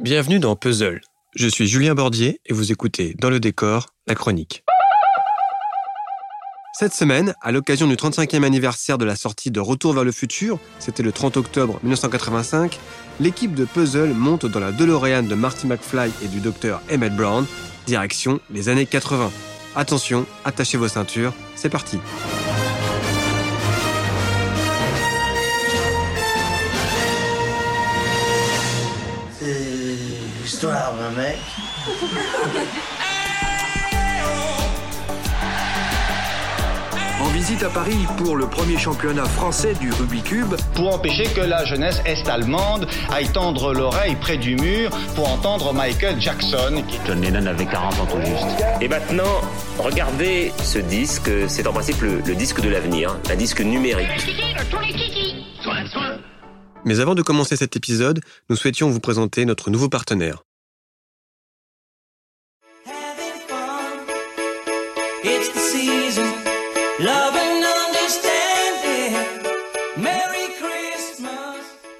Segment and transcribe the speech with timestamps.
[0.00, 1.02] Bienvenue dans Puzzle.
[1.36, 4.64] Je suis Julien Bordier et vous écoutez Dans le décor, la chronique.
[6.72, 10.58] Cette semaine, à l'occasion du 35e anniversaire de la sortie de Retour vers le futur,
[10.78, 12.80] c'était le 30 octobre 1985,
[13.20, 17.44] l'équipe de Puzzle monte dans la DeLorean de Marty McFly et du docteur Emmett Brown,
[17.86, 19.30] direction les années 80.
[19.76, 21.98] Attention, attachez vos ceintures, c'est parti.
[30.62, 31.38] Mec.
[37.18, 41.40] En visite à Paris pour le premier championnat français du Rubik's Cube, pour empêcher que
[41.40, 46.84] la jeunesse est-allemande aille tendre l'oreille près du mur pour entendre Michael Jackson.
[47.06, 48.64] John Lennon avait 40 ans tout juste.
[48.82, 49.40] Et maintenant,
[49.78, 54.36] regardez ce disque, c'est en principe le, le disque de l'avenir, un disque numérique.
[56.84, 60.42] Mais avant de commencer cet épisode, nous souhaitions vous présenter notre nouveau partenaire.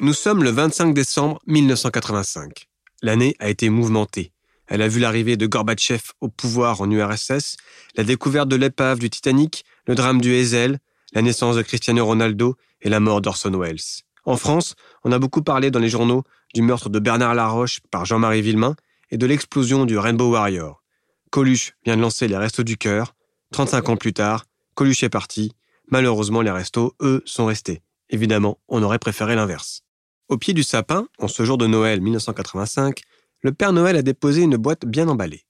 [0.00, 2.66] Nous sommes le 25 décembre 1985.
[3.02, 4.32] L'année a été mouvementée.
[4.66, 7.56] Elle a vu l'arrivée de Gorbatchev au pouvoir en URSS,
[7.96, 10.80] la découverte de l'épave du Titanic, le drame du Hazel,
[11.12, 14.02] la naissance de Cristiano Ronaldo et la mort d'Orson Welles.
[14.24, 14.74] En France,
[15.04, 16.24] on a beaucoup parlé dans les journaux
[16.54, 18.74] du meurtre de Bernard Laroche par Jean-Marie Villemain
[19.12, 20.82] et de l'explosion du Rainbow Warrior.
[21.30, 23.14] Coluche vient de lancer les Restos du Cœur.
[23.52, 24.44] 35 ans plus tard,
[24.78, 25.50] Coluche est parti.
[25.90, 27.82] Malheureusement, les restos, eux, sont restés.
[28.10, 29.82] Évidemment, on aurait préféré l'inverse.
[30.28, 33.00] Au pied du sapin, en ce jour de Noël 1985,
[33.40, 35.44] le Père Noël a déposé une boîte bien emballée.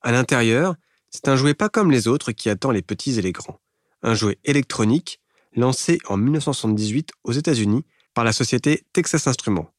[0.00, 0.76] À l'intérieur,
[1.10, 3.60] c'est un jouet pas comme les autres qui attend les petits et les grands.
[4.00, 5.20] Un jouet électronique
[5.54, 9.74] lancé en 1978 aux États-Unis par la société Texas Instruments.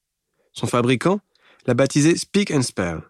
[0.51, 1.21] Son fabricant
[1.65, 3.01] l'a baptisé Speak and Spell.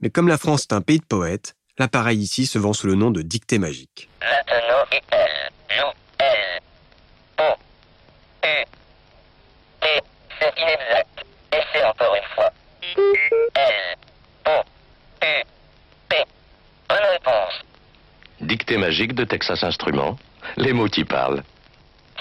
[0.00, 2.94] Mais comme la France est un pays de poètes, l'appareil ici se vend sous le
[2.94, 4.08] nom de dictée magique.
[4.20, 6.60] Maintenant et elle, nous, elle,
[7.40, 7.54] O,
[8.44, 8.64] U,
[9.80, 9.86] T,
[10.38, 11.24] c'est inexact.
[11.52, 12.52] Et c'est encore une fois.
[13.56, 13.96] L,
[14.46, 14.62] O,
[15.24, 15.44] U,
[16.08, 16.16] P.
[16.88, 17.54] Bonne réponse.
[18.40, 20.16] Dictée magique de Texas Instruments.
[20.56, 21.42] Les mots qui parlent.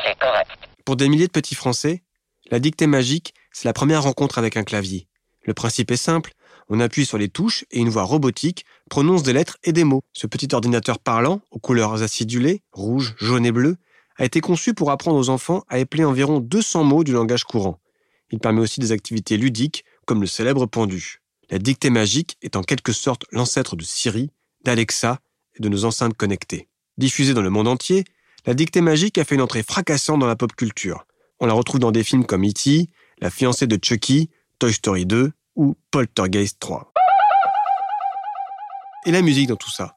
[0.04, 0.50] C'est correct.
[0.86, 2.02] Pour des milliers de petits Français,
[2.50, 5.08] la dictée magique, c'est la première rencontre avec un clavier.
[5.44, 6.32] Le principe est simple,
[6.74, 10.04] on appuie sur les touches et une voix robotique prononce des lettres et des mots.
[10.14, 13.76] Ce petit ordinateur parlant, aux couleurs acidulées, rouge, jaune et bleu,
[14.16, 17.82] a été conçu pour apprendre aux enfants à épeler environ 200 mots du langage courant.
[18.32, 21.22] Il permet aussi des activités ludiques, comme le célèbre pendu.
[21.50, 24.32] La dictée magique est en quelque sorte l'ancêtre de Siri,
[24.64, 25.20] d'Alexa
[25.56, 26.70] et de nos enceintes connectées.
[26.98, 28.06] Diffusée dans le monde entier,
[28.46, 31.06] la dictée magique a fait une entrée fracassante dans la pop culture.
[31.42, 32.88] On la retrouve dans des films comme E.T.,
[33.20, 36.92] La fiancée de Chucky, Toy Story 2 ou Poltergeist 3.
[39.06, 39.94] Et la musique dans tout ça?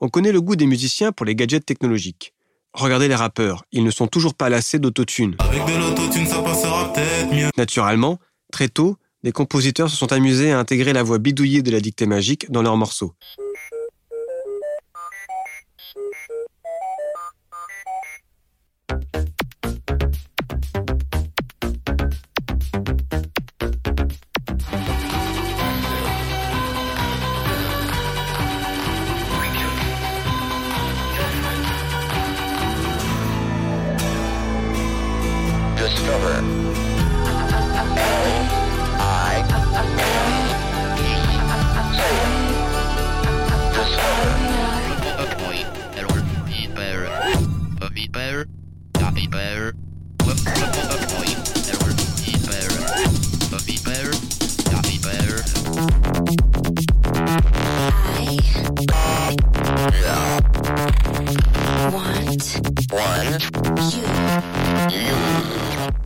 [0.00, 2.34] On connaît le goût des musiciens pour les gadgets technologiques.
[2.72, 5.36] Regardez les rappeurs, ils ne sont toujours pas lassés d'autotune.
[5.38, 7.48] Avec de l'autotune, ça passera peut-être mieux.
[7.56, 8.18] Naturellement,
[8.50, 12.06] très tôt, des compositeurs se sont amusés à intégrer la voix bidouillée de la dictée
[12.06, 13.14] magique dans leurs morceaux.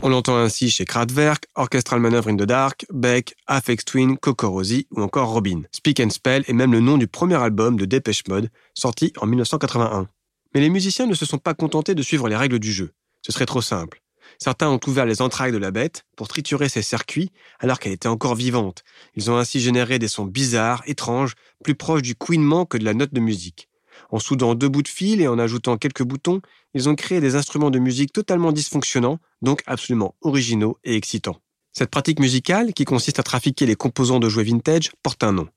[0.00, 4.87] On l'entend ainsi chez Kraftwerk, Orchestral Manoeuvre in the Dark, Beck, Aphex Twin, Coco Rosie
[4.93, 5.62] ou encore Robin.
[5.73, 9.26] Speak and Spell est même le nom du premier album de Dépêche Mode, sorti en
[9.26, 10.08] 1981.
[10.55, 12.93] Mais les musiciens ne se sont pas contentés de suivre les règles du jeu.
[13.23, 14.00] Ce serait trop simple.
[14.38, 18.08] Certains ont ouvert les entrailles de la bête pour triturer ses circuits alors qu'elle était
[18.08, 18.85] encore vivante.
[19.14, 22.94] Ils ont ainsi généré des sons bizarres, étranges, plus proches du couinement que de la
[22.94, 23.68] note de musique.
[24.11, 26.41] En soudant deux bouts de fil et en ajoutant quelques boutons,
[26.75, 31.41] ils ont créé des instruments de musique totalement dysfonctionnants, donc absolument originaux et excitants.
[31.73, 35.49] Cette pratique musicale, qui consiste à trafiquer les composants de jouets vintage, porte un nom.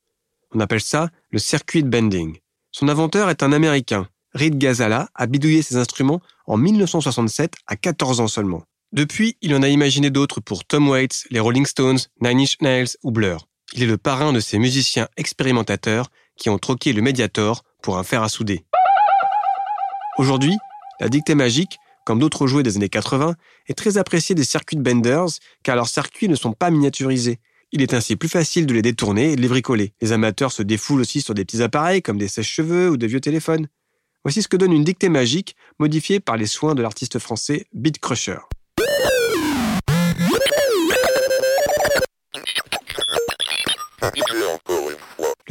[0.54, 2.38] On appelle ça le circuit bending.
[2.72, 4.08] Son inventeur est un Américain.
[4.34, 8.64] Reed Gazala a bidouillé ses instruments en 1967 à 14 ans seulement.
[8.92, 12.98] Depuis, il en a imaginé d'autres pour Tom Waits, les Rolling Stones, Nine Inch Nails
[13.04, 13.48] ou Blur.
[13.74, 18.04] Il est le parrain de ces musiciens expérimentateurs qui ont troqué le Mediator pour un
[18.04, 18.64] fer à souder.
[20.18, 20.56] Aujourd'hui,
[21.00, 23.36] la dictée magique, comme d'autres jouets des années 80,
[23.68, 25.28] est très appréciée des circuits de benders
[25.64, 27.40] car leurs circuits ne sont pas miniaturisés.
[27.72, 29.94] Il est ainsi plus facile de les détourner et de les bricoler.
[30.02, 33.22] Les amateurs se défoulent aussi sur des petits appareils comme des sèches-cheveux ou des vieux
[33.22, 33.68] téléphones.
[34.24, 38.00] Voici ce que donne une dictée magique modifiée par les soins de l'artiste français Beat
[38.00, 38.38] Crusher.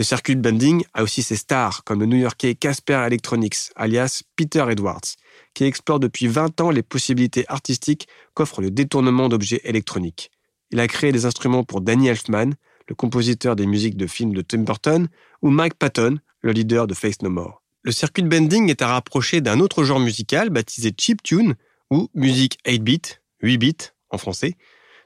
[0.01, 5.05] Le circuit bending a aussi ses stars, comme le new-yorkais Casper Electronics, alias Peter Edwards,
[5.53, 10.31] qui explore depuis 20 ans les possibilités artistiques qu'offre le détournement d'objets électroniques.
[10.71, 12.55] Il a créé des instruments pour Danny Elfman,
[12.89, 15.07] le compositeur des musiques de films de Tim Burton,
[15.43, 17.63] ou Mike Patton, le leader de Face No More.
[17.83, 21.57] Le circuit bending est à rapprocher d'un autre genre musical baptisé chiptune,
[21.91, 24.55] ou musique 8-bit, 8-bit en français,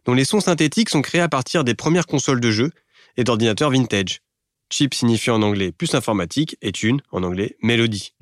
[0.04, 2.70] dont les sons synthétiques sont créés à partir des premières consoles de jeux
[3.16, 4.20] et d'ordinateurs vintage.
[4.70, 8.14] Chip signifie en anglais plus informatique et tune en anglais mélodie.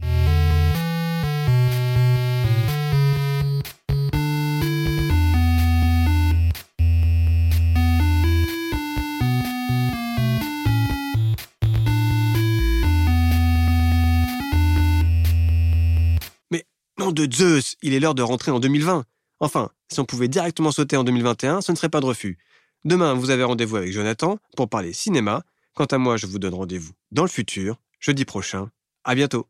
[16.50, 16.66] Mais
[16.98, 19.04] nom de Zeus, il est l'heure de rentrer en 2020.
[19.40, 22.38] Enfin, si on pouvait directement sauter en 2021, ce ne serait pas de refus.
[22.84, 25.44] Demain, vous avez rendez-vous avec Jonathan pour parler cinéma.
[25.74, 28.70] Quant à moi, je vous donne rendez-vous dans le futur, jeudi prochain.
[29.04, 29.48] À bientôt.